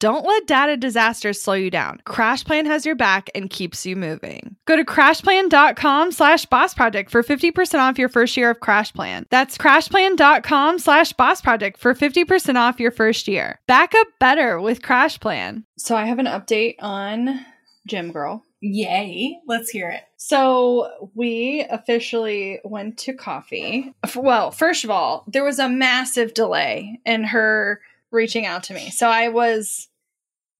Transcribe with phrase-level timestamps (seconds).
[0.00, 2.00] Don't let data disasters slow you down.
[2.06, 4.54] CrashPlan has your back and keeps you moving.
[4.64, 9.24] Go to crashplan.com slash boss project for 50% off your first year of CrashPlan.
[9.30, 13.58] That's crashplan.com slash boss project for 50% off your first year.
[13.66, 15.64] Back up better with CrashPlan.
[15.78, 17.44] So I have an update on
[17.86, 18.44] Gym Girl.
[18.60, 19.38] Yay.
[19.46, 20.02] Let's hear it.
[20.16, 23.92] So we officially went to coffee.
[24.16, 27.80] Well, first of all, there was a massive delay in her
[28.10, 28.90] reaching out to me.
[28.90, 29.88] So I was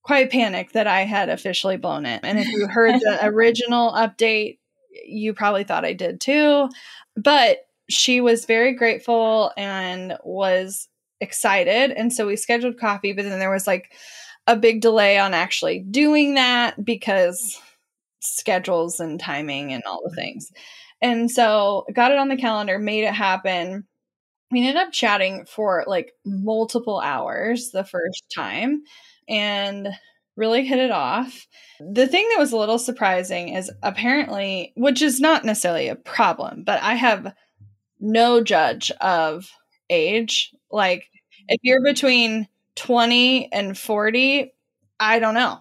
[0.03, 2.21] quite panicked that I had officially blown it.
[2.23, 4.59] And if you heard the original update,
[5.07, 6.69] you probably thought I did too.
[7.17, 7.59] But
[7.91, 10.89] she was very grateful and was
[11.21, 11.91] excited.
[11.91, 13.93] And so we scheduled coffee, but then there was like
[14.47, 17.61] a big delay on actually doing that because
[18.21, 20.51] schedules and timing and all the things.
[21.01, 23.88] And so got it on the calendar, made it happen
[24.51, 28.83] we ended up chatting for like multiple hours the first time
[29.29, 29.89] and
[30.37, 31.47] really hit it off.
[31.81, 36.63] The thing that was a little surprising is apparently, which is not necessarily a problem,
[36.65, 37.35] but I have
[38.01, 39.51] no judge of
[39.91, 40.55] age.
[40.71, 41.09] Like,
[41.49, 44.53] if you're between 20 and 40,
[45.01, 45.59] I don't know.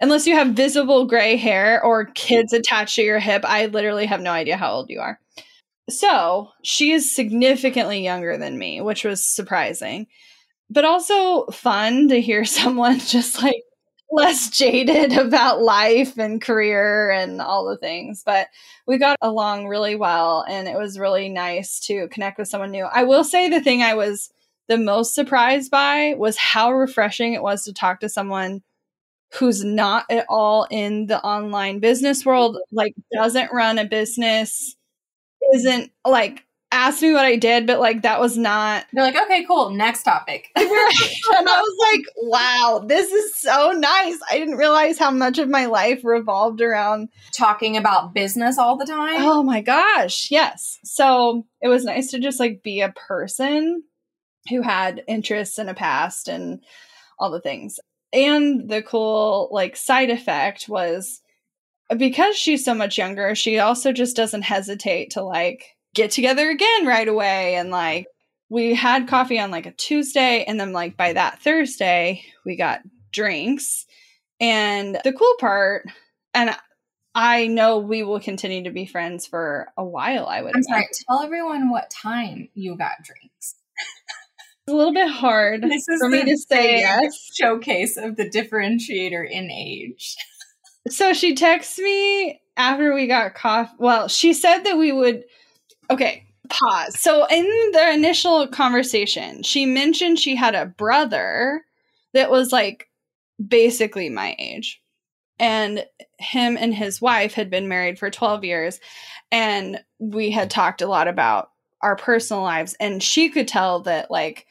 [0.00, 4.20] Unless you have visible gray hair or kids attached to your hip, I literally have
[4.20, 5.18] no idea how old you are.
[5.90, 10.06] So she is significantly younger than me, which was surprising,
[10.70, 13.62] but also fun to hear someone just like
[14.10, 18.22] less jaded about life and career and all the things.
[18.24, 18.48] But
[18.86, 22.84] we got along really well, and it was really nice to connect with someone new.
[22.84, 24.30] I will say the thing I was
[24.68, 28.62] the most surprised by was how refreshing it was to talk to someone
[29.34, 34.76] who's not at all in the online business world, like doesn't run a business
[35.52, 38.86] isn't like asked me what I did, but like that was not.
[38.92, 40.48] They're like, okay, cool, next topic.
[40.56, 44.18] and I was like, wow, this is so nice.
[44.30, 48.86] I didn't realize how much of my life revolved around talking about business all the
[48.86, 49.20] time.
[49.22, 50.78] Oh my gosh, yes.
[50.82, 53.84] So it was nice to just like be a person
[54.48, 56.60] who had interests in a past and
[57.18, 57.78] all the things.
[58.12, 61.20] And the cool like side effect was
[61.98, 65.64] because she's so much younger, she also just doesn't hesitate to like
[65.94, 67.56] get together again right away.
[67.56, 68.06] And like,
[68.48, 72.80] we had coffee on like a Tuesday, and then like by that Thursday, we got
[73.10, 73.86] drinks.
[74.40, 75.86] And the cool part,
[76.34, 76.54] and
[77.14, 80.88] I know we will continue to be friends for a while, I would I'm sorry,
[81.08, 83.54] tell everyone what time you got drinks.
[84.64, 87.30] It's a little bit hard this is for me to say yes.
[87.34, 90.16] showcase of the differentiator in age.
[90.88, 93.74] So she texts me after we got coffee.
[93.78, 95.24] Well, she said that we would.
[95.90, 96.98] Okay, pause.
[96.98, 101.62] So in the initial conversation, she mentioned she had a brother
[102.14, 102.88] that was like
[103.44, 104.80] basically my age.
[105.38, 105.84] And
[106.18, 108.80] him and his wife had been married for 12 years.
[109.32, 111.50] And we had talked a lot about
[111.80, 112.76] our personal lives.
[112.78, 114.46] And she could tell that, like,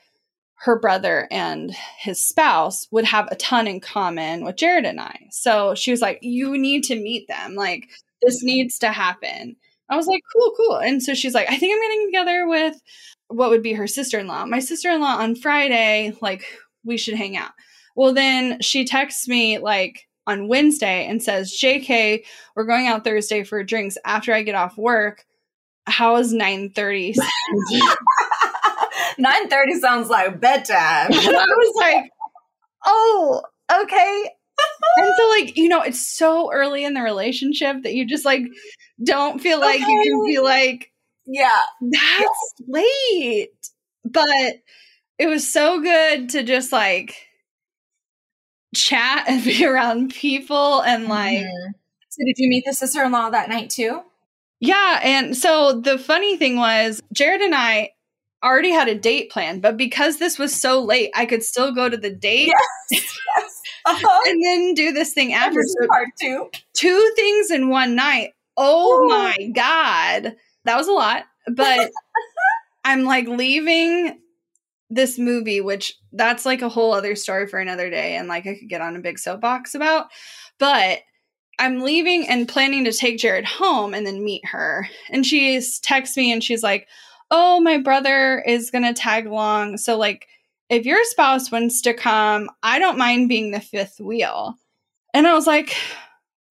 [0.61, 5.27] her brother and his spouse would have a ton in common with Jared and I.
[5.31, 7.55] So she was like, You need to meet them.
[7.55, 7.89] Like,
[8.21, 9.55] this needs to happen.
[9.89, 10.77] I was like, Cool, cool.
[10.77, 12.75] And so she's like, I think I'm getting together with
[13.29, 14.45] what would be her sister in law.
[14.45, 16.43] My sister in law on Friday, like,
[16.83, 17.51] we should hang out.
[17.95, 22.23] Well, then she texts me, like, on Wednesday and says, JK,
[22.55, 25.25] we're going out Thursday for drinks after I get off work.
[25.87, 26.33] How is
[29.17, 29.73] 930?
[29.73, 30.77] 9.30 sounds like bedtime.
[31.11, 32.09] I was like,
[32.85, 33.41] oh,
[33.71, 34.29] okay.
[34.97, 38.43] and so like, you know, it's so early in the relationship that you just like
[39.03, 39.91] don't feel like okay.
[39.91, 40.91] you can be like,
[41.25, 42.65] yeah, that's yeah.
[42.67, 43.69] late.
[44.03, 44.61] But
[45.17, 47.15] it was so good to just like
[48.75, 51.71] chat and be around people and like mm-hmm.
[52.11, 54.01] So did you meet the sister-in-law that night too?
[54.59, 57.91] Yeah, and so the funny thing was Jared and I
[58.43, 61.89] already had a date planned, but because this was so late, I could still go
[61.89, 62.53] to the date.
[62.91, 63.61] Yes, yes.
[63.85, 64.29] Uh-huh.
[64.29, 65.61] and then do this thing after.
[65.63, 66.49] So part two.
[66.73, 68.31] two things in one night.
[68.57, 69.09] Oh Ooh.
[69.09, 70.35] my god.
[70.65, 71.23] That was a lot.
[71.47, 71.91] But
[72.85, 74.19] I'm like leaving
[74.89, 78.55] this movie, which that's like a whole other story for another day and like I
[78.55, 80.07] could get on a big soapbox about.
[80.59, 80.99] But
[81.57, 84.87] I'm leaving and planning to take Jared home and then meet her.
[85.09, 86.87] And she texts me and she's like,
[87.31, 89.77] "Oh, my brother is going to tag along.
[89.77, 90.27] So like
[90.69, 94.55] if your spouse wants to come, I don't mind being the fifth wheel."
[95.13, 95.75] And I was like,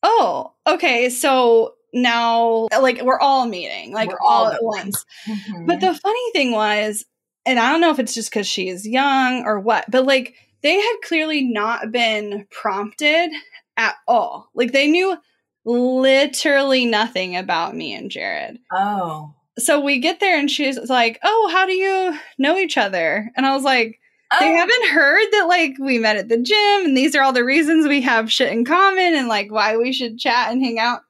[0.03, 1.09] "Oh, okay.
[1.11, 5.67] So now like we're all meeting, like We're all, all at once." Mhm.
[5.67, 7.05] But the funny thing was,
[7.47, 10.35] and I don't know if it's just because she is young or what, but like
[10.63, 13.31] they had clearly not been prompted
[13.79, 14.51] at all.
[14.55, 15.17] Like they knew
[15.65, 18.59] literally nothing about me and Jared.
[18.73, 19.35] oh.
[19.59, 23.31] So we get there and she's like, Oh, how do you know each other?
[23.37, 23.99] And I was like,
[24.39, 24.57] They Oh.
[24.57, 27.87] haven't heard that like we met at the gym and these are all the reasons
[27.89, 31.01] we have shit in common and like why we should chat and hang out.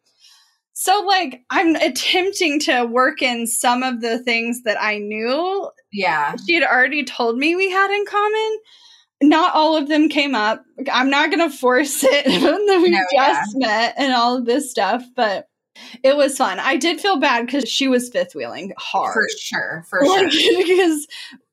[0.72, 6.34] So like I'm attempting to work in some of the things that I knew Yeah.
[6.46, 8.58] she had already told me we had in common.
[9.22, 10.64] Not all of them came up.
[10.90, 14.70] I'm not going to force it that we No, just met and all of this
[14.70, 15.44] stuff, but
[16.02, 16.58] it was fun.
[16.58, 19.14] I did feel bad because she was fifth wheeling hard.
[19.14, 19.84] For sure.
[19.88, 20.62] For Like, sure.
[20.62, 21.06] because,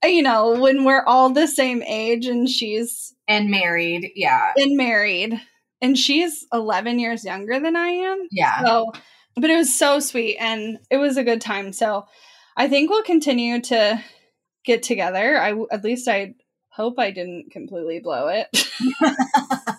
[0.04, 4.12] you know, when we're all the same age and she's And married.
[4.16, 4.54] Yeah.
[4.56, 5.40] And married
[5.82, 8.28] and she's 11 years younger than I am.
[8.32, 8.64] Yeah.
[8.64, 8.92] So,
[9.36, 11.72] but it was so sweet and it was a good time.
[11.74, 12.06] So,
[12.60, 14.04] I think we'll continue to
[14.66, 15.38] get together.
[15.40, 16.34] I at least I
[16.70, 18.48] hope I didn't completely blow it.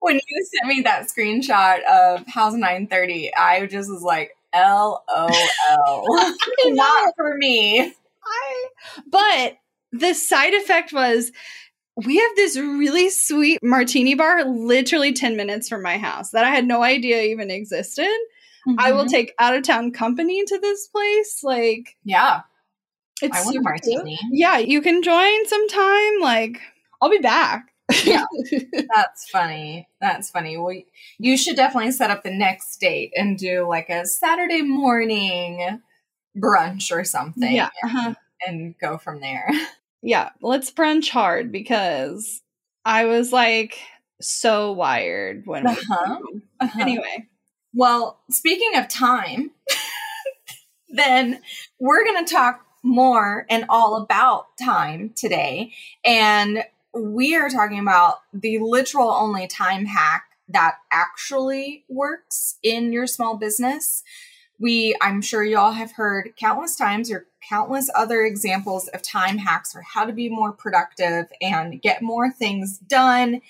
[0.00, 5.00] when you sent me that screenshot of House 930, I just was like, LOL.
[6.66, 7.80] Not for me.
[8.24, 8.66] I,
[9.06, 9.56] but
[9.92, 11.32] the side effect was
[11.96, 16.50] we have this really sweet martini bar literally 10 minutes from my house that I
[16.50, 18.08] had no idea even existed.
[18.78, 19.10] I will Mhm.
[19.10, 21.40] take out of town company to this place.
[21.42, 22.42] Like Yeah.
[23.22, 24.18] it's I want a martini.
[24.30, 26.20] Yeah, you can join sometime.
[26.20, 26.60] Like
[27.02, 27.69] I'll be back.
[28.04, 28.24] Yeah.
[28.94, 29.88] That's funny.
[30.00, 30.56] That's funny.
[30.56, 30.76] Well,
[31.18, 35.80] you should definitely set up the next date and do like a Saturday morning
[36.36, 37.70] brunch or something yeah.
[37.84, 38.14] uh-huh.
[38.46, 39.50] and go from there.
[40.02, 40.30] Yeah.
[40.40, 42.40] Let's brunch hard because
[42.84, 43.78] I was like
[44.20, 46.18] so wired when we Uh-huh.
[46.80, 47.28] anyway.
[47.74, 49.50] Well, speaking of time,
[50.88, 51.40] then
[51.78, 55.72] we're going to talk more and all about time today.
[56.04, 56.64] And
[56.94, 63.36] we are talking about the literal only time hack that actually works in your small
[63.36, 64.02] business.
[64.58, 69.72] We, I'm sure y'all have heard countless times or countless other examples of time hacks
[69.72, 73.40] for how to be more productive and get more things done.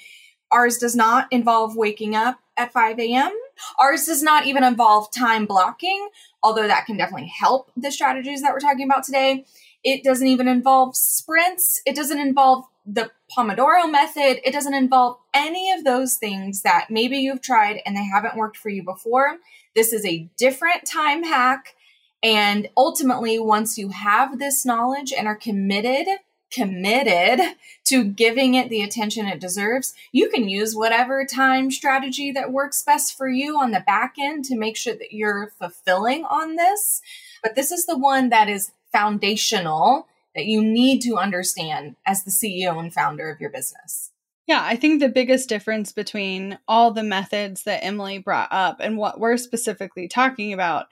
[0.52, 3.32] Ours does not involve waking up at 5 a.m.
[3.78, 6.08] Ours does not even involve time blocking,
[6.42, 9.44] although that can definitely help the strategies that we're talking about today.
[9.82, 11.80] It doesn't even involve sprints.
[11.86, 14.40] It doesn't involve the Pomodoro method.
[14.46, 18.56] It doesn't involve any of those things that maybe you've tried and they haven't worked
[18.56, 19.38] for you before.
[19.74, 21.74] This is a different time hack.
[22.22, 26.06] And ultimately, once you have this knowledge and are committed,
[26.50, 27.40] committed
[27.84, 32.82] to giving it the attention it deserves, you can use whatever time strategy that works
[32.82, 37.00] best for you on the back end to make sure that you're fulfilling on this.
[37.42, 42.30] But this is the one that is foundational that you need to understand as the
[42.30, 44.10] CEO and founder of your business.
[44.46, 48.96] Yeah, I think the biggest difference between all the methods that Emylee brought up and
[48.96, 50.86] what we're specifically talking about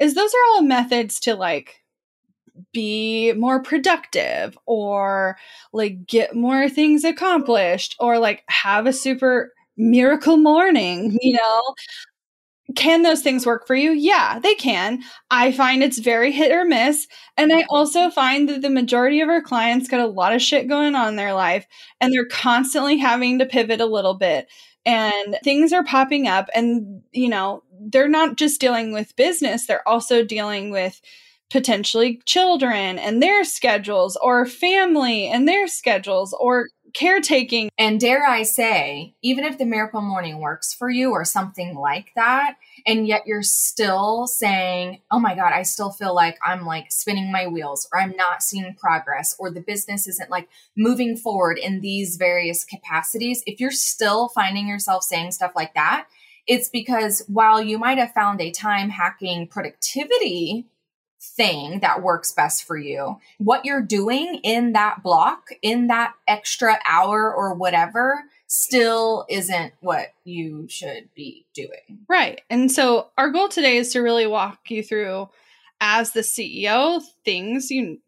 [0.00, 1.84] is those are all methods to like
[2.72, 5.36] be more productive or
[5.72, 11.62] like get more things accomplished or like have a super miracle morning, you know?
[12.76, 13.92] Can those things work for you?
[13.92, 15.02] Yeah, they can.
[15.30, 17.06] I find it's very hit or miss.
[17.36, 20.68] And I also find that the majority of our clients got a lot of shit
[20.68, 21.66] going on in their life
[22.00, 24.48] and they're constantly having to pivot a little bit
[24.86, 29.86] and things are popping up and you know they're not just dealing with business they're
[29.88, 31.00] also dealing with
[31.50, 38.44] potentially children and their schedules or family and their schedules or caretaking And dare I
[38.44, 43.26] say, even if the miracle morning works for you or something like that, and yet
[43.26, 47.88] you're still saying, oh my God, I still feel like I'm like spinning my wheels
[47.92, 52.64] or I'm not seeing progress or the business isn't like moving forward in these various
[52.64, 53.42] capacities.
[53.46, 56.06] If you're still finding yourself saying stuff like that,
[56.46, 60.66] it's because while you might have found a time hacking productivity
[61.36, 63.18] thing that works best for you.
[63.38, 70.08] What you're doing in that block, in that extra hour or whatever, still isn't what
[70.24, 72.04] you should be doing.
[72.08, 72.42] Right.
[72.50, 75.28] And so our goal today is to really walk you through
[75.80, 77.98] as the CEO things you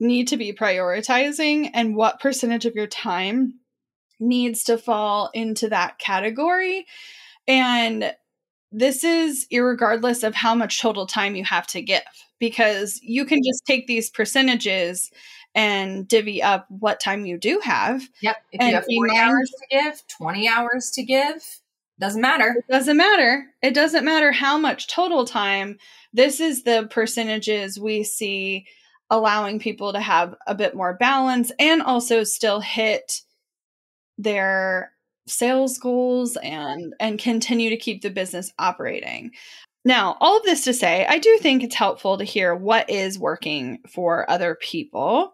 [0.00, 3.54] need to be prioritizing and what percentage of your time
[4.20, 6.86] needs to fall into that category.
[7.48, 8.14] And
[8.70, 12.02] this is regardless of how much total time you have to give
[12.38, 15.10] because you can just take these percentages
[15.54, 18.02] and divvy up what time you do have.
[18.22, 18.36] Yep.
[18.52, 21.60] If you have 40 hours to give, 20 hours to give,
[21.98, 22.54] doesn't matter.
[22.58, 23.46] It doesn't matter.
[23.62, 25.78] It doesn't matter how much total time.
[26.12, 28.66] This is the percentages we see
[29.10, 33.22] allowing people to have a bit more balance and also still hit
[34.16, 34.92] their
[35.26, 39.32] sales goals and and continue to keep the business operating.
[39.88, 43.18] Now, all of this to say, I do think it's helpful to hear what is
[43.18, 45.32] working for other people.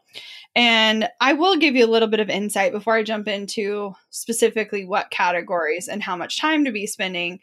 [0.54, 4.84] And I will give you a little bit of insight before I jump into specifically
[4.84, 7.40] what categories and how much time to be spending.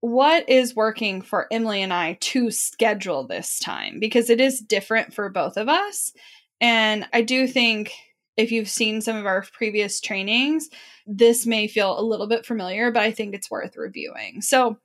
[0.00, 4.00] What is working for Emylee and I to schedule this time?
[4.00, 6.12] Because it is different for both of us.
[6.60, 7.92] And I do think
[8.36, 10.68] if you've seen some of our previous trainings,
[11.06, 14.42] this may feel a little bit familiar, but I think it's worth reviewing.
[14.42, 14.78] So,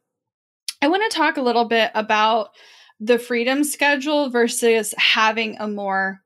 [0.84, 2.50] I want to talk a little bit about
[3.00, 6.22] the freedom schedule versus having a more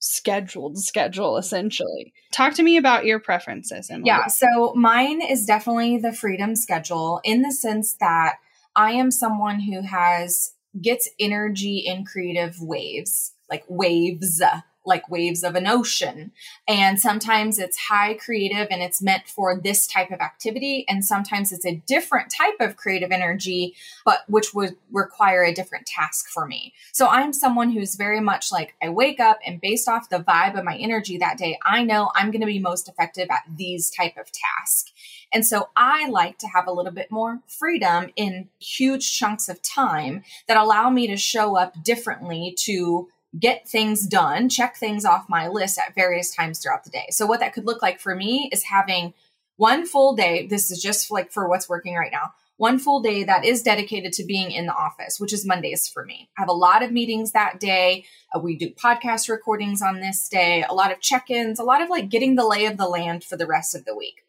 [0.00, 2.12] scheduled schedule essentially.
[2.30, 3.88] Talk to me about your preferences.
[3.90, 4.04] Emylee.
[4.04, 8.34] Yeah, so mine is definitely the freedom schedule in the sense that
[8.76, 14.42] I am someone who has gets energy in creative waves, like waves
[14.84, 16.32] like waves of an ocean.
[16.66, 20.84] And sometimes it's high creative and it's meant for this type of activity.
[20.88, 23.74] And sometimes it's a different type of creative energy,
[24.04, 26.72] but which would require a different task for me.
[26.92, 30.58] So I'm someone who's very much like I wake up and based off the vibe
[30.58, 33.90] of my energy that day, I know I'm going to be most effective at these
[33.90, 34.92] type of tasks.
[35.32, 39.62] And so I like to have a little bit more freedom in huge chunks of
[39.62, 43.08] time that allow me to show up differently to
[43.38, 47.06] get things done, check things off my list at various times throughout the day.
[47.10, 49.14] So, what that could look like for me is having
[49.56, 50.46] one full day.
[50.46, 52.32] This is just like for what's working right now.
[52.58, 56.04] One full day that is dedicated to being in the office, which is Mondays for
[56.04, 56.28] me.
[56.36, 58.04] I have a lot of meetings that day.
[58.34, 61.80] Uh, we do podcast recordings on this day, a lot of check ins, a lot
[61.80, 64.22] of like getting the lay of the land for the rest of the week.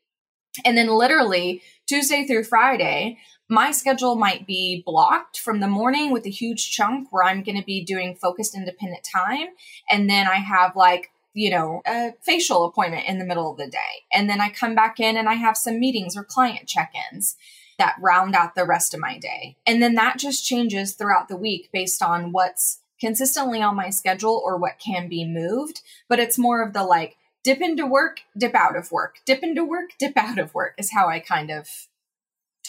[0.63, 3.17] And then, literally, Tuesday through Friday,
[3.49, 7.57] my schedule might be blocked from the morning with a huge chunk where I'm going
[7.57, 9.47] to be doing focused independent time.
[9.89, 13.67] And then I have like, you know, a facial appointment in the middle of the
[13.67, 14.05] day.
[14.13, 17.35] And then I come back in and I have some meetings or client check ins
[17.77, 19.57] that round out the rest of my day.
[19.65, 24.41] And then that just changes throughout the week based on what's consistently on my schedule
[24.45, 25.81] or what can be moved.
[26.07, 29.65] But it's more of the like, dip into work, dip out of work, dip into
[29.65, 31.67] work, dip out of work is how I kind of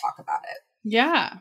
[0.04, 0.62] talk about it.
[0.84, 1.38] Yeah.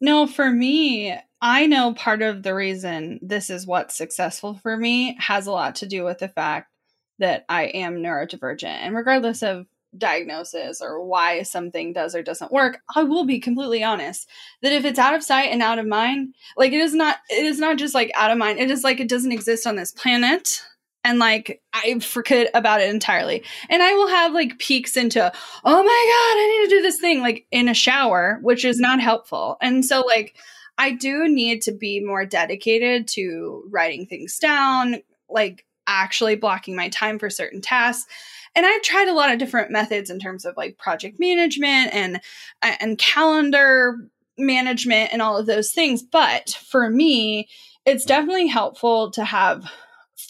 [0.00, 5.16] No, for me, I know part of the reason this is what's successful for me
[5.20, 6.70] has a lot to do with the fact
[7.18, 8.64] that I am neurodivergent.
[8.64, 13.84] And regardless of diagnosis or why something does or doesn't work, I will be completely
[13.84, 14.28] honest
[14.62, 17.44] that if it's out of sight and out of mind, like it is not it
[17.44, 18.58] is not just like out of mind.
[18.58, 20.62] It is like it doesn't exist on this planet
[21.04, 23.42] and like I forget about it entirely.
[23.68, 25.32] And I will have like peeks into,
[25.64, 28.78] oh my God, I need to do this thing like in a shower, which is
[28.78, 29.56] not helpful.
[29.60, 30.36] And so, like,
[30.78, 36.88] I do need to be more dedicated to writing things down, like actually blocking my
[36.88, 38.06] time for certain tasks.
[38.54, 42.16] And I've tried a lot of different methods in terms of like project management and
[42.62, 43.96] uh, and calendar
[44.38, 46.02] management and all of those things.
[46.02, 47.48] But for me,
[47.84, 49.70] it's definitely helpful to have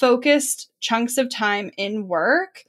[0.03, 2.65] focused chunks of time in work.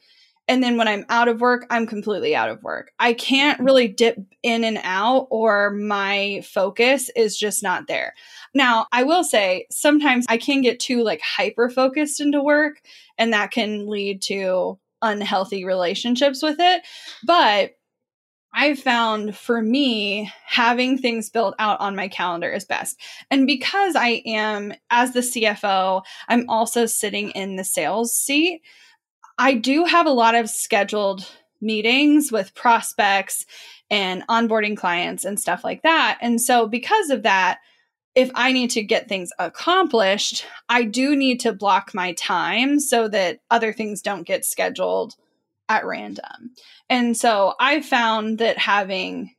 [0.47, 2.91] And then when I'm out of work, I'm completely out of work.
[2.99, 3.65] I can't mm-hmm.
[3.65, 8.13] really dip in and out, or my focus is just not there.
[8.53, 12.81] Now, I will say sometimes I can get too like hyper focused into work,
[13.17, 16.83] and that can lead to unhealthy relationships with it.
[17.25, 17.71] But
[18.53, 22.99] I found for me, having things built out on my calendar is best.
[23.31, 28.61] And because I am, as the CFO, I'm also sitting in the sales seat.
[29.39, 31.27] I do have a lot of scheduled
[31.61, 33.45] meetings with prospects
[33.89, 36.19] and onboarding clients and stuff like that.
[36.21, 37.59] And so, because of that,
[38.15, 43.07] if I need to get things accomplished, I do need to block my time so
[43.07, 45.15] that other things don't get scheduled
[45.69, 46.51] at random.
[46.89, 49.33] And so I found that having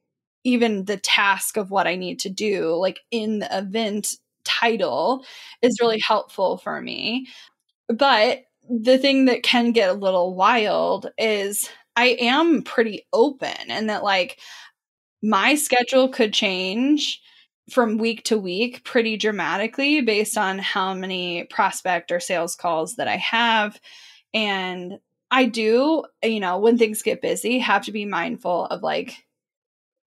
[0.44, 4.14] even the task of what I need to do, like in the event
[4.44, 5.24] title
[5.62, 5.86] is mm-hmm.
[5.86, 7.26] really helpful for me.
[7.88, 13.90] But the thing that can get a little wild is I am pretty open and
[13.90, 14.38] that like
[15.22, 17.20] my schedule could change
[17.70, 23.08] from week to week pretty dramatically based on how many prospect or sales calls that
[23.08, 23.80] I have.
[24.34, 24.98] And
[25.34, 29.26] I do, you know, when things get busy, have to be mindful of like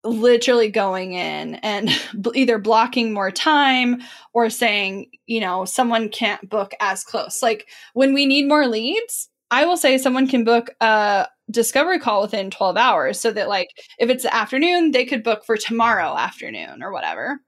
[0.04, 1.92] literally going in and
[2.34, 4.02] either blocking more time
[4.34, 7.44] or saying, you know, someone can't book as close.
[7.44, 12.24] Like when we need more leads, I will say someone can book a discovery call
[12.24, 13.68] within 12 hours so that like
[14.00, 17.42] if it's the afternoon, they could book for tomorrow afternoon or whatever.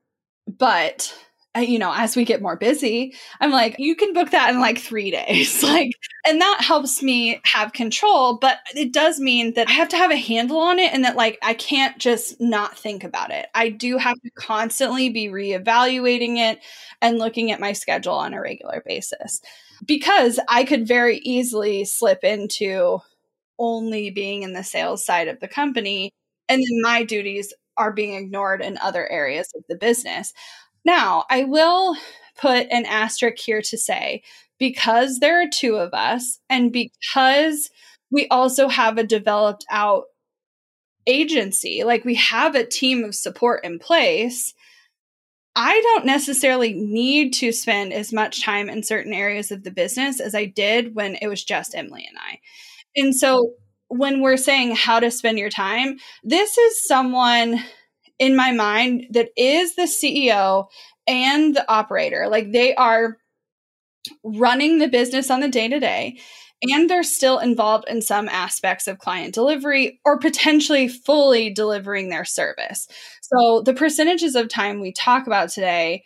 [0.45, 1.11] But
[1.55, 4.79] you know, as we get more busy, I'm like, you can book that in like
[4.79, 5.61] three days.
[5.61, 5.91] like,
[6.25, 8.37] and that helps me have control.
[8.37, 11.15] But it does mean that I have to have a handle on it and that
[11.15, 13.47] like I can't just not think about it.
[13.53, 16.59] I do have to constantly be reevaluating it
[17.01, 19.41] and looking at my schedule on a regular basis
[19.85, 22.99] because I could very easily slip into
[23.59, 26.11] only being in the sales side of the company.
[26.49, 30.33] And then my duties are being ignored in other areas of the business.
[30.85, 31.95] Now, I will
[32.37, 34.23] put an asterisk here to say
[34.59, 37.69] because there are two of us and because
[38.11, 40.05] we also have a developed out
[41.07, 44.53] agency, like we have a team of support in place,
[45.55, 50.19] I don't necessarily need to spend as much time in certain areas of the business
[50.19, 52.39] as I did when it was just Emylee and I.
[52.95, 53.53] And so
[53.87, 57.63] when we're saying how to spend your time, this is someone
[58.19, 60.67] in my mind that is the CEO
[61.07, 62.27] and the operator.
[62.29, 63.17] Like they are
[64.23, 66.19] running the business on the day to day
[66.63, 72.25] and they're still involved in some aspects of client delivery or potentially fully delivering their
[72.25, 72.87] service.
[73.21, 76.03] So the percentages of time we talk about today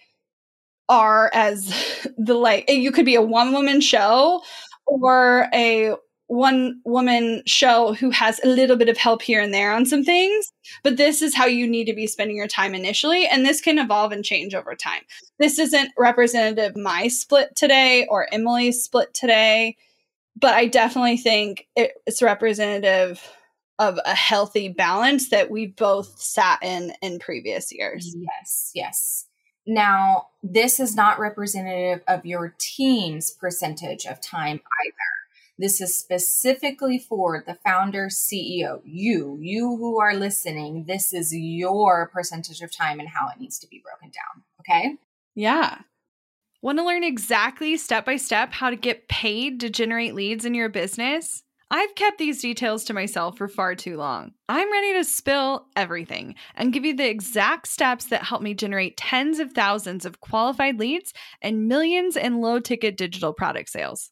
[0.90, 4.42] are as the like you could be a one woman show
[4.88, 5.94] or a
[6.28, 10.04] one woman show who has a little bit of help here and there on some
[10.04, 10.52] things,
[10.84, 13.26] but this is how you need to be spending your time initially.
[13.26, 15.02] And this can evolve and change over time.
[15.40, 19.78] This isn't representative my split today or Emylee's split today,
[20.36, 23.22] but I definitely think it's representative
[23.80, 28.16] of a healthy balance that we both sat in in previous years.
[28.18, 29.26] Yes, yes.
[29.66, 35.17] Now, this is not representative of your team's percentage of time either.
[35.58, 38.82] This is specifically for the founder CEO.
[38.86, 43.58] You, you who are listening, this is your percentage of time and how it needs
[43.60, 44.44] to be broken down.
[44.62, 44.98] Okay.
[45.36, 45.80] Yeah.
[46.62, 50.54] Want to learn exactly step by step how to get paid to generate leads in
[50.54, 51.44] your business?
[51.70, 54.32] I've kept these details to myself for far too long.
[54.48, 58.96] I'm ready to spill everything and give you the exact steps that help me generate
[58.96, 64.12] tens of thousands of qualified leads and millions in low ticket digital product sales.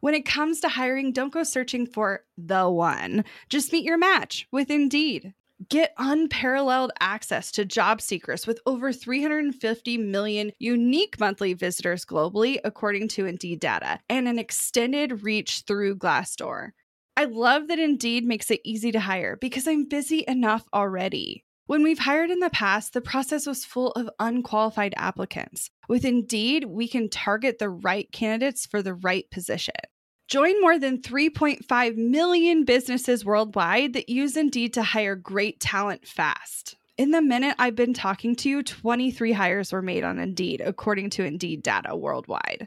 [0.00, 3.24] When it comes to hiring, don't go searching for the one.
[3.50, 5.34] Just meet your match with Indeed.
[5.68, 13.08] Get unparalleled access to job seekers with over 350 million unique monthly visitors globally, according
[13.08, 16.70] to Indeed data, and an extended reach through Glassdoor.
[17.14, 21.44] I love that Indeed makes it easy to hire because I'm busy enough already.
[21.70, 25.70] When we've hired in the past, the process was full of unqualified applicants.
[25.88, 29.76] With Indeed, we can target the right candidates for the right position.
[30.26, 36.74] Join more than 3.5 million businesses worldwide that use Indeed to hire great talent fast.
[36.98, 41.10] In the minute I've been talking to you, 23 hires were made on Indeed, according
[41.10, 42.66] to Indeed data worldwide.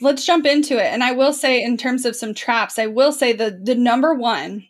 [0.00, 0.92] Let's jump into it.
[0.92, 4.14] And I will say, in terms of some traps, I will say the, the number
[4.14, 4.66] one,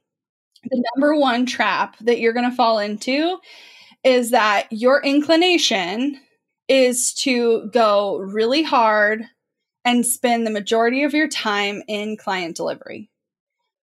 [0.71, 3.39] the number one trap that you're going to fall into
[4.05, 6.21] is that your inclination
[6.69, 9.25] is to go really hard
[9.85, 13.11] and spend the majority of your time in client delivery.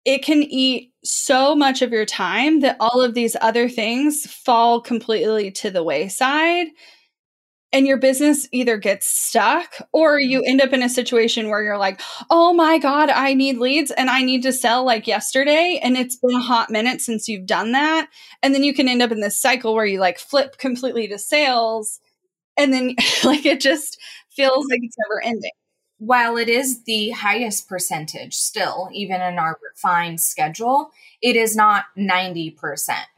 [0.04, 4.80] It can eat so much of your time that all of these other things fall
[4.80, 6.68] completely to the wayside
[7.72, 10.50] and your business either gets stuck or you mm-hmm.
[10.50, 14.10] end up in a situation where you're like, oh my God, I need leads and
[14.10, 15.78] I need to sell like yesterday.
[15.82, 18.08] And it's been a hot minute since you've done that.
[18.42, 21.18] And then you can end up in this cycle where you like flip completely to
[21.18, 22.00] sales.
[22.56, 23.98] And then like it just
[24.30, 25.52] feels like it's never ending.
[25.98, 31.84] While it is the highest percentage still, even in our refined schedule, it is not
[31.98, 32.54] 90%,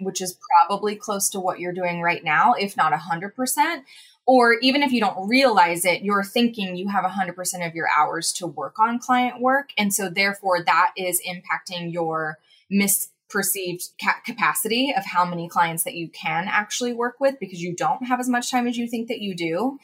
[0.01, 3.83] which is probably close to what you're doing right now, if not 100%
[4.27, 8.33] or even if you don't realize it, you're thinking you have 100% of your hours
[8.35, 9.71] to work on client work.
[9.77, 12.39] And so, therefore, that is impacting your
[12.73, 17.75] misperceived ca- capacity of how many clients that you can actually work with because you
[17.75, 19.79] don't have as much time as you think that you do.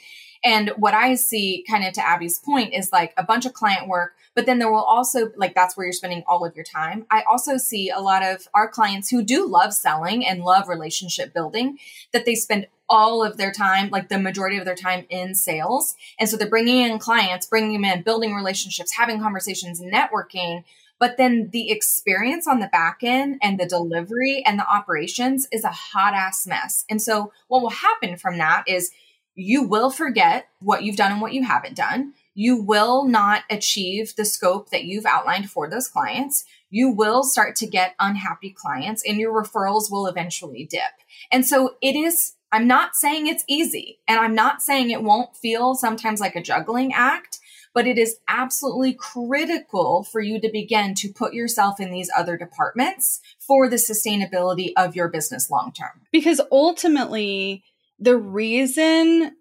[0.44, 3.88] And what I see, kind of to Abby's point, is like a bunch of client
[3.88, 7.06] work, but then there will also, like, that's where you're spending all of your time.
[7.10, 11.34] I also see a lot of our clients who do love selling and love relationship
[11.34, 11.78] building,
[12.12, 15.94] that they spend all of their time, like the majority of their time in sales.
[16.18, 20.64] And so they're bringing in clients, bringing them in, building relationships, having conversations, networking.
[20.98, 25.64] But then the experience on the back end and the delivery and the operations is
[25.64, 26.84] a hot ass mess.
[26.88, 28.90] And so what will happen from that is
[29.38, 32.12] you will forget what you've done and what you haven't done.
[32.34, 36.44] You will not achieve the scope that you've outlined for those clients.
[36.70, 40.82] You will start to get unhappy clients and your referrals will eventually dip.
[41.30, 45.36] And so it is, I'm not saying it's easy and I'm not saying it won't
[45.36, 47.38] feel sometimes like a juggling act,
[47.72, 52.36] but it is absolutely critical for you to begin to put yourself in these other
[52.36, 56.00] departments for the sustainability of your business long term.
[56.10, 57.62] Because ultimately,
[57.98, 59.32] the reason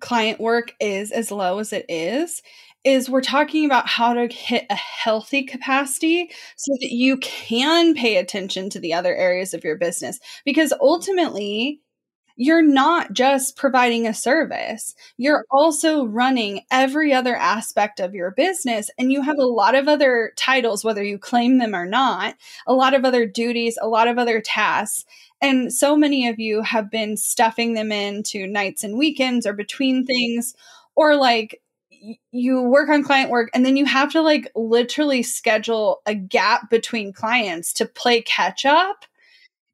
[0.00, 2.42] client work is as low as it is
[2.84, 8.16] is we're talking about how to hit a healthy capacity so that you can pay
[8.16, 10.18] attention to the other areas of your business.
[10.46, 11.82] Because ultimately
[12.40, 18.88] you're not just providing a service, you're also running every other aspect of your business.
[18.98, 22.72] And you have a lot of other titles, whether you claim them or not, a
[22.72, 25.04] lot of other duties, a lot of other tasks.
[25.42, 30.06] And so many of you have been stuffing them into nights and weekends or between
[30.06, 30.54] things,
[30.96, 31.60] or like
[32.32, 36.70] you work on client work and then you have to like literally schedule a gap
[36.70, 39.04] between clients to play catch up.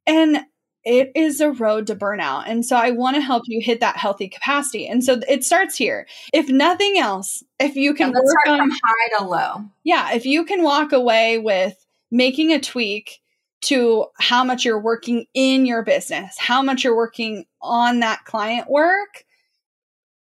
[0.04, 0.40] And
[0.86, 2.44] it is a road to burnout.
[2.46, 4.86] And so I want to help you hit that healthy capacity.
[4.86, 6.06] And so it starts here.
[6.32, 9.64] If nothing else, if you can yeah, work on high to low.
[9.82, 11.74] Yeah, if you can walk away with
[12.12, 13.18] making a tweak
[13.62, 18.70] to how much you're working in your business, how much you're working on that client
[18.70, 19.24] work,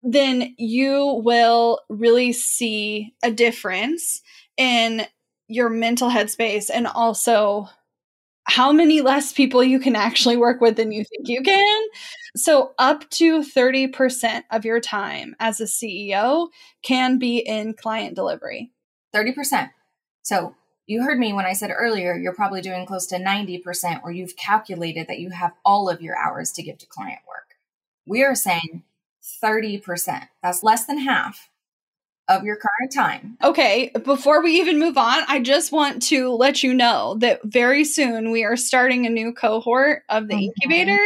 [0.02, 4.22] then you will really see a difference
[4.56, 5.02] in
[5.46, 7.68] your mental headspace and also
[8.46, 11.82] how many less people you can actually work with than you think you can.
[12.36, 16.48] So, up to 30% of your time as a CEO
[16.82, 18.70] can be in client delivery.
[19.14, 19.70] 30%.
[20.22, 20.54] So,
[20.86, 24.36] You heard me when I said earlier, you're probably doing close to 90%, or you've
[24.36, 27.56] calculated that you have all of your hours to give to client work.
[28.06, 28.82] We are saying
[29.42, 30.28] 30%.
[30.42, 31.48] That's less than half
[32.28, 33.36] of your current time.
[33.42, 37.84] Okay, before we even move on, I just want to let you know that very
[37.84, 41.00] soon we are starting a new cohort of the oh incubator.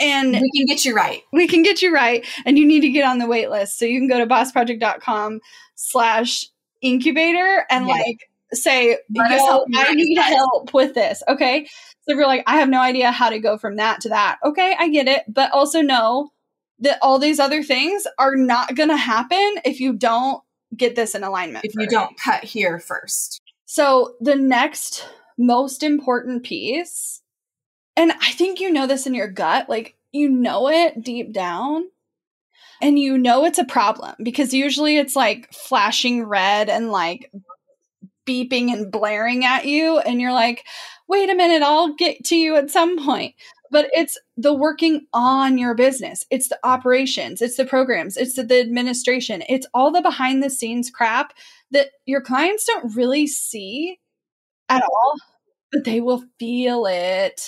[0.00, 1.20] And we can get you right.
[1.30, 2.26] We can get you right.
[2.46, 3.78] And you need to get on the wait list.
[3.78, 5.40] So you can go to bossproject.com
[5.74, 6.46] slash
[6.80, 8.06] incubator and yes.
[8.06, 11.22] like say, Yo, I need help with this.
[11.28, 11.66] Okay.
[12.02, 14.38] So if you're like, I have no idea how to go from that to that.
[14.42, 15.22] Okay, I get it.
[15.28, 16.30] But also know
[16.80, 20.42] that all these other things are not going to happen if you don't
[20.76, 21.64] get this in alignment.
[21.64, 21.82] If first.
[21.82, 23.40] you don't cut here first.
[23.66, 25.06] So the next
[25.38, 27.22] most important piece,
[27.96, 31.84] and I think you know this in your gut, like you know it deep down.
[32.82, 37.30] And you know it's a problem because usually it's like flashing red and like
[38.26, 39.98] beeping and blaring at you.
[39.98, 40.64] And you're like,
[41.06, 43.34] wait a minute, I'll get to you at some point
[43.70, 46.24] but it's the working on your business.
[46.30, 47.40] It's the operations.
[47.40, 48.16] It's the programs.
[48.16, 49.42] It's the, the, administration.
[49.48, 51.32] It's all the behind the scenes crap
[51.70, 53.98] that your clients don't really see
[54.68, 55.14] at all
[55.72, 57.40] but they will feel it.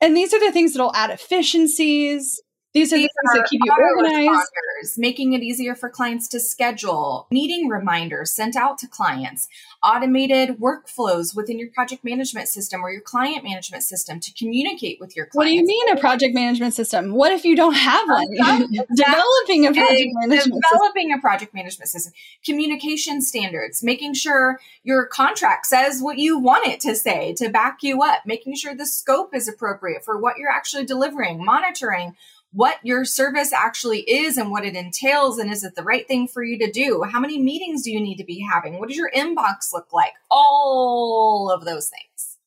[0.00, 2.40] And these are the things that'll add efficiencies
[2.76, 4.98] these are These the things that keep you organized.
[4.98, 9.48] Making it easier for clients to schedule, meeting reminders sent out to clients,
[9.82, 15.16] automated workflows within your project management system or your client management system to communicate with
[15.16, 15.36] your clients.
[15.36, 17.14] What do you mean a project management system?
[17.14, 18.26] What if you don't have one?
[18.94, 21.18] developing a project management developing system.
[21.18, 22.12] a project management system.
[22.44, 27.78] Communication standards, making sure your contract says what you want it to say to back
[27.82, 32.14] you up, making sure the scope is appropriate for what you're actually delivering, monitoring
[32.56, 36.26] what your service actually is and what it entails and is it the right thing
[36.26, 37.02] for you to do?
[37.02, 38.78] How many meetings do you need to be having?
[38.78, 40.14] What does your inbox look like?
[40.30, 42.38] All of those things.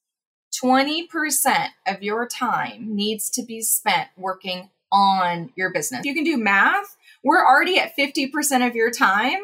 [0.63, 6.03] 20% of your time needs to be spent working on your business.
[6.03, 6.97] You can do math.
[7.23, 9.41] We're already at 50% of your time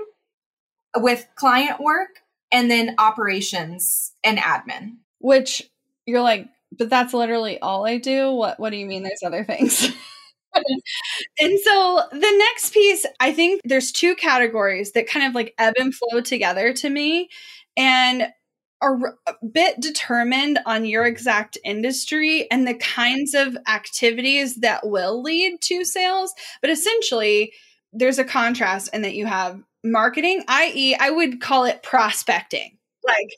[0.95, 4.95] with client work and then operations and admin.
[5.19, 5.69] Which
[6.07, 6.47] you're like
[6.77, 8.31] but that's literally all i do?
[8.31, 9.93] What what do you mean there's other things
[11.39, 15.75] and so the next piece, I think there's two categories that kind of like ebb
[15.77, 17.29] and flow together to me
[17.77, 18.27] and
[18.81, 25.21] are a bit determined on your exact industry and the kinds of activities that will
[25.21, 26.33] lead to sales.
[26.61, 27.53] But essentially,
[27.93, 32.77] there's a contrast in that you have marketing, i.e., I would call it prospecting.
[33.05, 33.29] Like,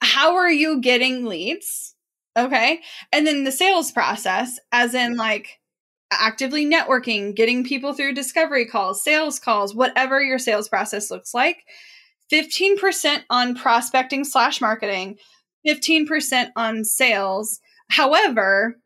[0.00, 1.94] how are you getting leads?
[2.36, 2.80] Okay.
[3.12, 5.58] And then the sales process, as in like,
[6.12, 11.64] actively networking, getting people through discovery calls, sales calls, whatever your sales process looks like.
[12.32, 15.16] 15% on prospecting slash marketing,
[15.66, 17.60] 15% on sales.
[17.88, 18.76] However,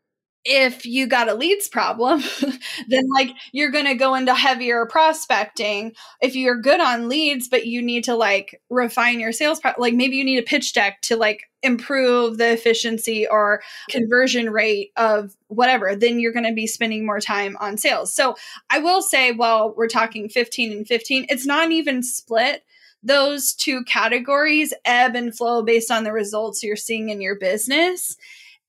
[0.43, 2.21] if you got a leads problem,
[2.87, 5.93] then like you're going to go into heavier prospecting.
[6.21, 9.93] If you're good on leads, but you need to like refine your sales, pro- like
[9.93, 15.35] maybe you need a pitch deck to like improve the efficiency or conversion rate of
[15.47, 18.13] whatever, then you're going to be spending more time on sales.
[18.13, 18.35] So
[18.69, 22.63] I will say, while we're talking 15 and 15, it's not even split.
[23.03, 28.15] Those two categories ebb and flow based on the results you're seeing in your business.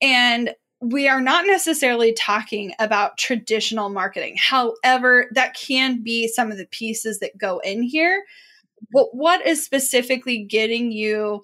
[0.01, 0.53] And
[0.83, 4.35] we are not necessarily talking about traditional marketing.
[4.37, 8.23] However, that can be some of the pieces that go in here.
[8.91, 11.41] But what is specifically getting you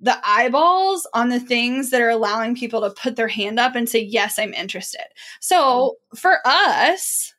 [0.00, 3.88] the eyeballs on the things that are allowing people to put their hand up and
[3.88, 5.04] say, Yes, I'm interested?
[5.40, 7.34] So for us,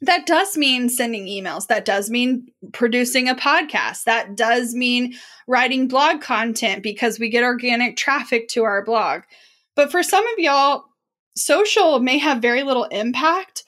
[0.00, 1.66] that does mean sending emails.
[1.66, 4.04] That does mean producing a podcast.
[4.04, 5.14] That does mean
[5.46, 9.22] writing blog content because we get organic traffic to our blog
[9.78, 10.86] but for some of y'all,
[11.36, 13.62] social may have very little impact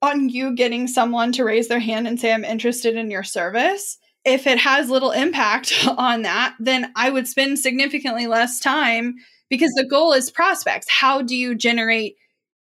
[0.00, 3.98] on you getting someone to raise their hand and say, I'm interested in your service.
[4.24, 9.16] If it has little impact on that, then I would spend significantly less time
[9.50, 10.86] because the goal is prospects.
[10.88, 12.16] How do you generate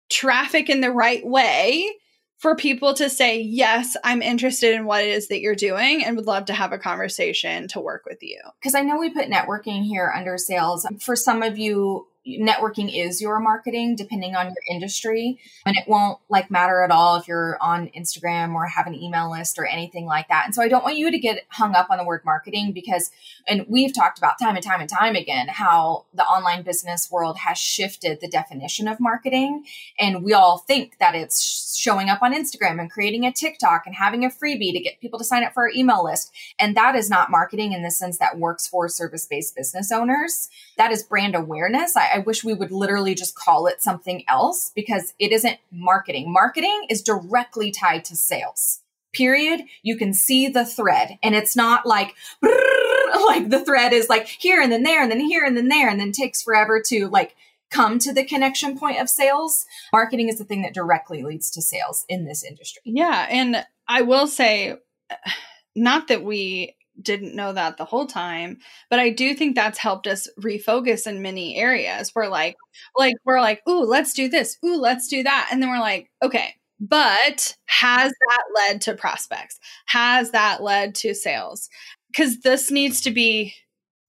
[0.10, 1.90] traffic in the right way
[2.38, 6.18] for people to say, Yes, I'm interested in what it is that you're doing and
[6.18, 8.42] would love to have a conversation to work with you?
[8.60, 10.86] Because I know we put networking here under sales.
[11.00, 15.40] For some of you, networking is your marketing depending on your industry.
[15.66, 19.32] And it won't like matter at all if you're on instagram or have an email
[19.32, 20.46] list or anything like that.
[20.46, 23.12] And so i don't want you to get hung up on the word marketing because
[23.48, 27.38] and we've talked about time and time and time again how the online business world
[27.40, 29.66] has shifted the definition of marketing.
[30.00, 33.96] And we all think that it's showing up on Instagram and creating a TikTok and
[33.96, 36.32] having a freebie to get people to sign up for our email list.
[36.60, 40.50] And that is not marketing in the sense that works for service based business owners.
[40.78, 41.98] That is brand awareness.
[41.98, 46.32] I, I wish we would literally just call it something else because it isn't marketing.
[46.32, 48.82] Marketing is directly tied to sales
[49.14, 51.18] period, you can see the thread.
[51.22, 55.20] And it's not like, like the thread is like here and then there and then
[55.20, 57.36] here and then there and then takes forever to like
[57.72, 59.66] come to the connection point of sales.
[59.94, 62.82] Marketing is the thing that directly leads to sales in this industry.
[62.86, 63.28] Yeah.
[63.30, 64.76] And I will say,
[65.76, 68.58] not that we didn't know that the whole time
[68.90, 72.56] but i do think that's helped us refocus in many areas we're like
[72.98, 76.12] like we're like ooh let's do this ooh let's do that and then we're like
[76.22, 79.60] okay but has that led to prospects?
[79.86, 81.70] Has that led to sales?
[82.12, 83.54] Because this needs to be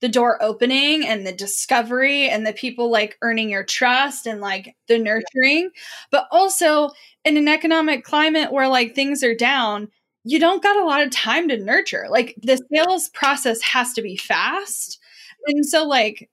[0.03, 4.77] the door opening and the discovery and the people like earning your trust and like
[4.88, 5.71] the nurturing.
[6.11, 6.91] But also
[7.25, 9.88] in an economic climate where like things are down,
[10.25, 12.07] you don't got a lot of time to nurture.
[12.11, 14.99] Like the sales process has to be fast.
[15.47, 16.29] And so, like,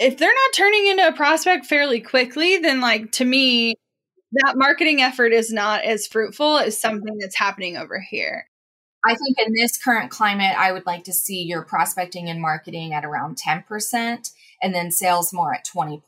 [0.00, 3.76] if they're not turning into a prospect fairly quickly, then like to me,
[4.32, 8.49] that marketing effort is not as fruitful as something that's happening over here.
[9.04, 12.92] I think in this current climate, I would like to see your prospecting and marketing
[12.92, 14.30] at around 10%
[14.62, 16.02] and then sales more at 20%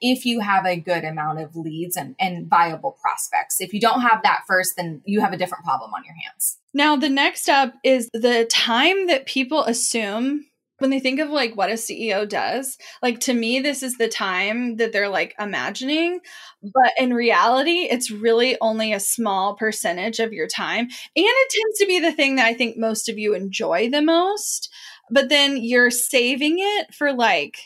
[0.00, 3.60] if you have a good amount of leads and, and viable prospects.
[3.60, 6.58] If you don't have that first, then you have a different problem on your hands.
[6.72, 10.46] Now, the next step is the time that people assume
[10.78, 14.08] when they think of like what a CEO does, like to me, this is the
[14.08, 16.20] time that they're like imagining.
[16.62, 20.84] But in reality, it's really only a small percentage of your time.
[20.84, 24.02] And it tends to be the thing that I think most of you enjoy the
[24.02, 24.70] most.
[25.10, 27.56] But then you're saving it for like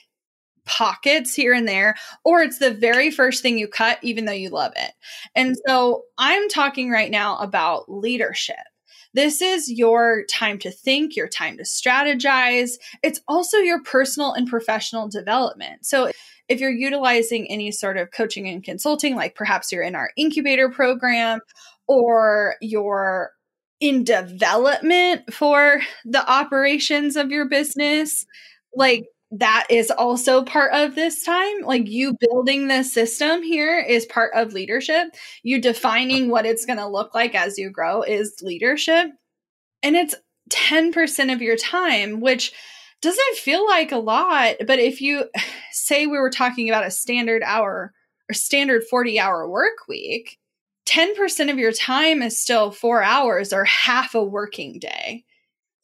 [0.66, 4.50] pockets here and there, or it's the very first thing you cut, even though you
[4.50, 4.92] love it.
[5.34, 8.56] And so I'm talking right now about leadership.
[9.14, 12.72] This is your time to think, your time to strategize.
[13.02, 15.84] It's also your personal and professional development.
[15.84, 16.10] So,
[16.48, 20.68] if you're utilizing any sort of coaching and consulting, like perhaps you're in our incubator
[20.68, 21.38] program
[21.86, 23.30] or you're
[23.78, 28.26] in development for the operations of your business,
[28.74, 31.62] like that is also part of this time.
[31.62, 32.26] Like you mm-hmm.
[32.28, 35.14] building the system here is part of leadership.
[35.42, 39.10] You defining what it's going to look like as you grow is leadership.
[39.82, 40.14] And it's
[40.50, 42.52] 10% of your time, which
[43.00, 44.56] doesn't feel like a lot.
[44.66, 45.24] But if you
[45.72, 47.92] say we were talking about a standard hour
[48.28, 50.38] or standard 40 hour work week,
[50.86, 55.24] 10% of your time is still four hours or half a working day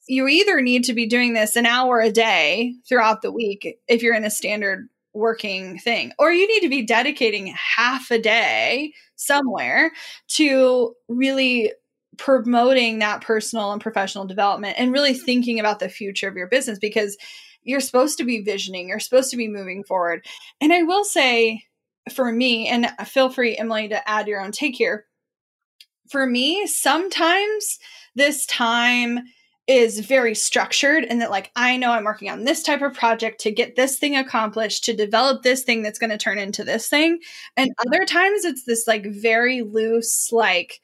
[0.07, 4.03] you either need to be doing this an hour a day throughout the week if
[4.03, 8.93] you're in a standard working thing, or you need to be dedicating half a day
[9.17, 9.93] somewhere
[10.29, 11.73] to really
[12.19, 15.25] promoting that personal and professional development and really mm-hmm.
[15.25, 17.17] thinking about the future of your business because
[17.63, 20.25] you're supposed to be visioning, you're supposed to be moving forward.
[20.61, 21.65] And I will say
[22.13, 25.07] for me, and feel free, Emylee, to add your own take here.
[26.09, 27.79] For me, sometimes
[28.15, 29.21] this time
[29.67, 33.41] is very structured and that like I know I'm working on this type of project
[33.41, 36.89] to get this thing accomplished to develop this thing that's going to turn into this
[36.89, 37.19] thing.
[37.57, 40.81] And other times it's this like very loose like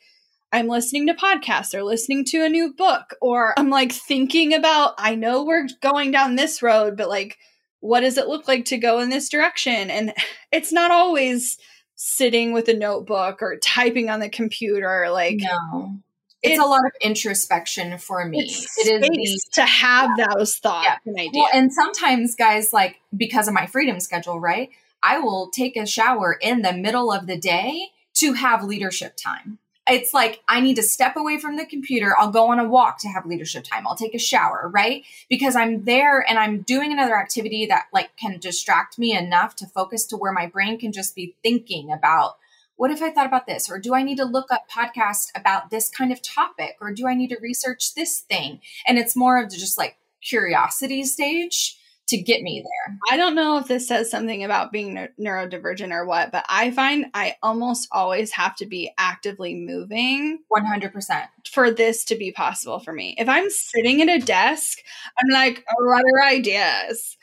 [0.52, 4.94] I'm listening to podcasts or listening to a new book or I'm like thinking about
[4.98, 7.38] I know we're going down this road but like
[7.78, 9.90] what does it look like to go in this direction?
[9.90, 10.12] And
[10.52, 11.56] it's not always
[11.94, 16.00] sitting with a notebook or typing on the computer like no
[16.42, 18.40] it's, a lot of introspection for me.
[18.78, 20.96] It is the, to have those thoughts yeah.
[21.06, 21.32] and ideas.
[21.34, 24.70] Well, and sometimes, guys, like because of my freedom schedule, right?
[25.02, 29.58] I will take a shower in the middle of the day to have leadership time.
[29.88, 32.16] It's like I need to step away from the computer.
[32.16, 33.84] I'll go on a walk to have leadership time.
[33.86, 35.04] I'll take a shower, right?
[35.28, 39.66] Because I'm there and I'm doing another activity that like can distract me enough to
[39.66, 42.36] focus to where my brain can just be thinking about
[42.76, 43.70] what if I thought about this?
[43.70, 46.76] Or do I need to look up podcasts about this kind of topic?
[46.80, 48.60] Or do I need to research this thing?
[48.86, 52.98] And it's more of just like curiosity stage to get me there.
[53.10, 57.06] I don't know if this says something about being neurodivergent or what, but I find
[57.14, 62.92] I almost always have to be actively moving 100% for this to be possible for
[62.92, 63.14] me.
[63.18, 64.78] If I'm sitting at a desk,
[65.18, 67.16] I'm like, oh, what are ideas?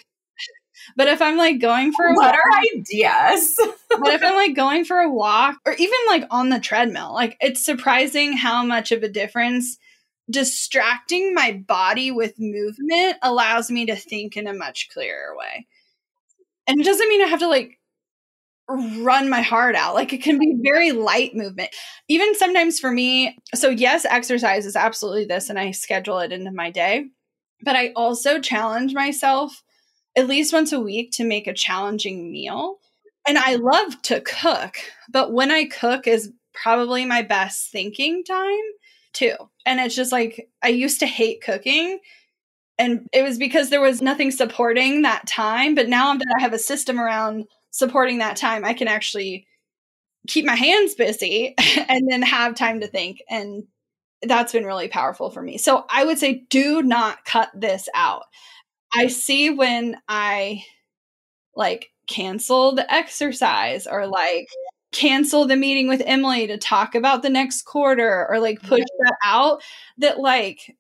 [0.96, 3.56] But if I'm like going for a what walk, are ideas?
[3.90, 7.38] but if I'm like going for a walk or even like on the treadmill, like
[7.40, 9.78] it's surprising how much of a difference
[10.30, 15.68] distracting my body with movement allows me to think in a much clearer way.
[16.68, 17.80] And it doesn't mean I have to like
[18.70, 19.96] run my heart out.
[19.96, 21.72] Like it can be very light movement.
[22.08, 26.52] Even sometimes for me, so yes, exercise is absolutely this, and I schedule it into
[26.52, 27.06] my day.
[27.64, 29.64] But I also challenge myself
[30.20, 32.80] at least once a week to make a challenging meal.
[33.26, 34.76] And I love to cook,
[35.10, 38.60] but when I cook is probably my best thinking time
[39.14, 39.36] too.
[39.66, 42.00] And it's just like I used to hate cooking
[42.78, 46.54] and it was because there was nothing supporting that time, but now that I have
[46.54, 49.48] a system around supporting that time, I can actually
[50.28, 51.56] keep my hands busy
[51.88, 53.64] and then have time to think and
[54.22, 55.58] that's been really powerful for me.
[55.58, 58.24] So I would say do not cut this out.
[58.94, 60.64] I see when I
[61.56, 64.12] like cancel the exercise or mm-hmm.
[64.12, 64.48] like
[64.92, 69.06] cancel the meeting with Emylee to talk about the next quarter or like push yeah.
[69.06, 69.62] that out
[70.00, 70.76] that like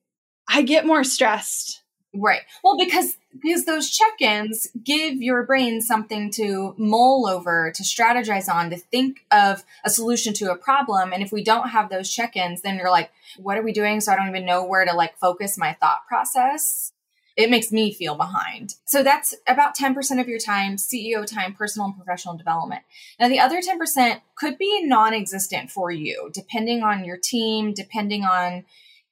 [0.47, 1.83] I get more stressed.
[2.15, 2.41] Right.
[2.63, 8.71] Well, because because those check-ins give your brain something to mull over, to strategize on,
[8.71, 11.13] to think of a solution to a problem.
[11.13, 14.01] And if we don't have those check-ins, then you're like, what are we doing?
[14.01, 16.91] So I don't even know where to like focus my thought process
[17.39, 18.75] it makes me feel behind.
[18.83, 22.81] So that's about 10% of your time, CEO time, personal and professional development.
[23.17, 28.25] Now, the other 10% could be non existent for you, depending on your team, depending
[28.25, 28.65] on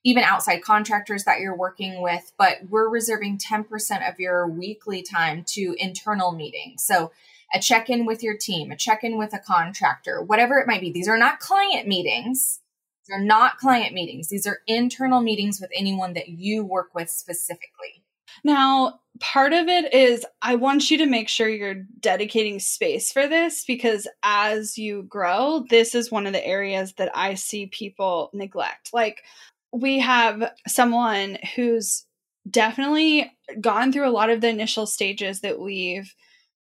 [0.04, 2.34] even outside contractors that you're working with.
[2.38, 3.66] But we're reserving 10%
[4.10, 6.84] of your weekly time to internal meetings.
[6.84, 7.14] So
[7.54, 10.82] a check in with your team, a check in with a contractor, whatever it might
[10.82, 10.92] be.
[10.92, 12.60] These are not client meetings.
[13.08, 14.28] These are not client meetings.
[14.28, 18.04] These are internal meetings with anyone that you work with specifically.
[18.44, 23.28] Now, part of it is I want you to make sure you're dedicating space for
[23.28, 28.30] this because as you grow, this is one of the areas that I see people
[28.34, 28.90] neglect.
[28.94, 29.24] Like,
[29.72, 32.06] we have someone who's
[32.50, 36.14] definitely gone through a lot of the initial stages that we've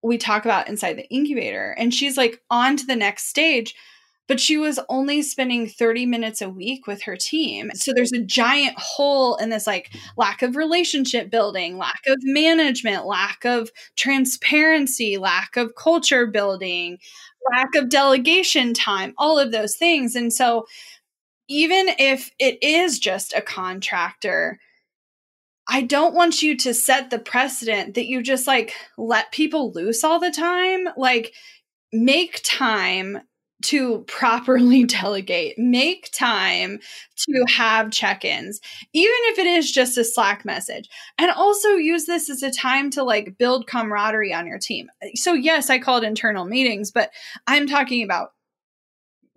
[0.03, 3.73] we talk about inside the incubator and she's like on to the next stage
[4.27, 7.71] but she was only spending 30 minutes a week with her team.
[7.73, 13.05] So there's a giant hole in this like lack of relationship building, lack of management,
[13.05, 16.99] lack of transparency, lack of culture building,
[17.51, 20.15] lack of delegation time, all of those things.
[20.15, 20.65] And so
[21.49, 24.59] even if it is just a contractor,
[25.67, 30.03] I don't want you to set the precedent that you just like let people loose
[30.03, 30.87] all the time.
[30.97, 31.33] Like,
[31.93, 33.19] make time
[33.63, 36.79] to properly delegate, make time
[37.17, 38.59] to have check ins,
[38.93, 40.89] even if it is just a Slack message.
[41.17, 44.89] And also use this as a time to like build camaraderie on your team.
[45.15, 47.11] So, yes, I called internal meetings, but
[47.47, 48.33] I'm talking about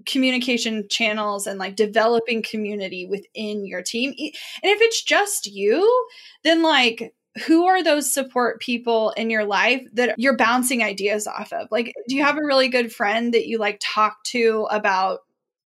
[0.06, 4.10] communication channels and like developing community within your team.
[4.10, 6.06] And if it's just you,
[6.44, 7.12] then like
[7.44, 11.68] who are those support people in your life that you're bouncing ideas off of?
[11.70, 15.20] Like, do you have a really good friend that you like talk to about,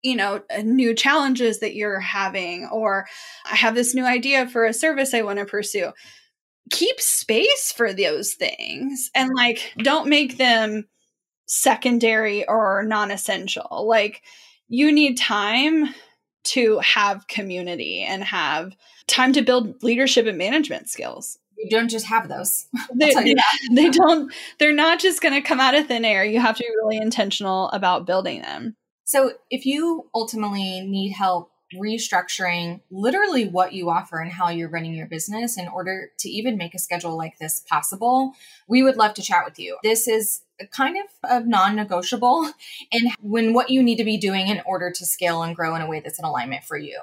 [0.02, 2.66] you know, uh, new challenges that you're having?
[2.66, 3.06] Or
[3.50, 5.92] I have this new idea for a service I want to pursue.
[6.70, 10.86] Keep space for those things and like don't make them
[11.46, 13.86] secondary or non essential.
[13.88, 14.22] Like,
[14.68, 15.94] you need time
[16.42, 18.72] to have community and have
[19.08, 22.66] time to build leadership and management skills you don't just have those.
[22.94, 23.34] They,
[23.72, 26.24] they don't, they're not just going to come out of thin air.
[26.24, 28.76] You have to be really intentional about building them.
[29.04, 34.94] So if you ultimately need help restructuring literally what you offer and how you're running
[34.94, 38.32] your business in order to even make a schedule like this possible,
[38.68, 39.76] we would love to chat with you.
[39.82, 42.50] This is kind of a non-negotiable
[42.92, 45.82] and when what you need to be doing in order to scale and grow in
[45.82, 47.00] a way that's in alignment for you.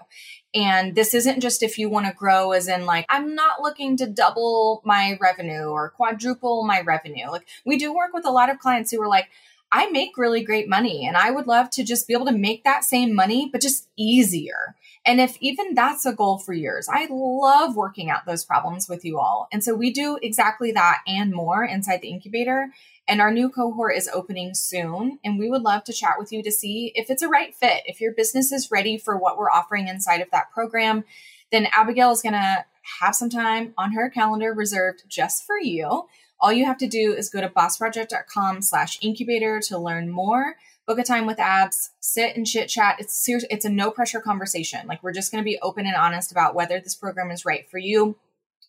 [0.55, 3.97] And this isn't just if you want to grow as in like, I'm not looking
[3.97, 7.31] to double my revenue or quadruple my revenue.
[7.31, 9.29] Like we do work with a lot of clients who are like,
[9.71, 12.63] I make really great money and I would love to just be able to make
[12.63, 14.75] that same money, but just easier.
[15.03, 19.03] And if even that's a goal for yours, I love working out those problems with
[19.03, 19.47] you all.
[19.51, 22.69] And so we do exactly that and more inside the incubator.
[23.07, 25.19] And our new cohort is opening soon.
[25.23, 27.83] And we would love to chat with you to see if it's a right fit.
[27.85, 31.03] If your business is ready for what we're offering inside of that program,
[31.51, 32.65] then Abagail is going to
[33.01, 36.07] have some time on her calendar reserved just for you.
[36.39, 40.55] All you have to do is go to bossproject.com slash incubator to learn more.
[40.85, 42.97] Book a time with abs, sit and chit chat.
[42.99, 43.45] It's serious.
[43.49, 44.85] It's a no pressure conversation.
[44.85, 47.69] Like we're just going to be open and honest about whether this program is right
[47.69, 48.17] for you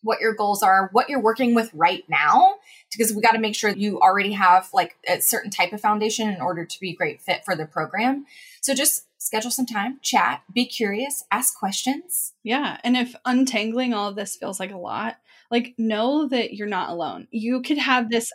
[0.04, 2.56] what your goals are, what you're working with right now,
[2.92, 6.28] because we got to make sure you already have like a certain type of foundation
[6.28, 8.26] in order to be a great fit for the program.
[8.60, 12.34] So just schedule some time, chat, be curious, ask questions.
[12.42, 12.78] Yeah.
[12.84, 15.16] And if untangling all of this feels like a lot,
[15.50, 17.26] like know that you're not alone.
[17.30, 18.30] You could have this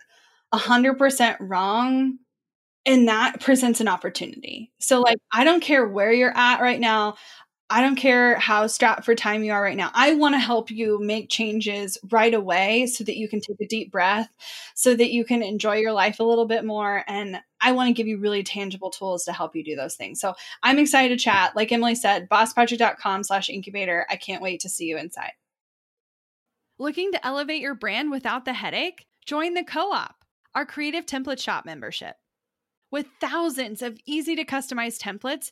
[0.54, 2.18] 100% wrong
[2.86, 4.72] and that presents an opportunity.
[4.80, 7.16] So, like, I don't care where you're at right now.
[7.72, 9.92] I don't care how strapped for time you are right now.
[9.94, 13.68] I want to help you make changes right away so that you can take a
[13.68, 14.28] deep breath,
[14.74, 17.04] so that you can enjoy your life a little bit more.
[17.08, 20.20] And I want to give you really tangible tools to help you do those things.
[20.20, 21.56] So I'm excited to chat.
[21.56, 24.08] Like Emylee said, bossproject.com slash incubator.
[24.10, 25.34] I can't wait to see you inside.
[26.80, 29.06] Looking to elevate your brand without the headache?
[29.26, 30.24] Join the co op,
[30.56, 32.16] our creative template shop membership.
[32.90, 35.52] With thousands of easy to customize templates,